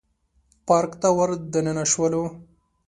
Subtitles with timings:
[0.67, 2.23] پارک ته ور دننه شولو.